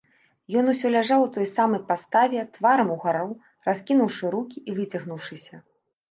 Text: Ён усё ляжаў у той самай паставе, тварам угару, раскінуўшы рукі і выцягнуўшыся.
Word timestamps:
Ён 0.59 0.69
усё 0.71 0.87
ляжаў 0.93 1.19
у 1.25 1.25
той 1.35 1.47
самай 1.49 1.81
паставе, 1.89 2.39
тварам 2.55 2.89
угару, 2.95 3.27
раскінуўшы 3.67 4.31
рукі 4.37 4.57
і 4.71 4.75
выцягнуўшыся. 4.79 5.61